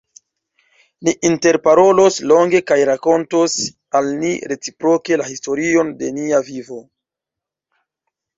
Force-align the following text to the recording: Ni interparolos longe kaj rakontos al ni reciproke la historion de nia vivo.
Ni 1.07 1.11
interparolos 1.29 2.17
longe 2.31 2.61
kaj 2.71 2.77
rakontos 2.91 3.59
al 4.01 4.09
ni 4.23 4.33
reciproke 4.53 5.21
la 5.23 5.29
historion 5.35 5.93
de 6.01 6.11
nia 6.17 6.41
vivo. 6.51 6.81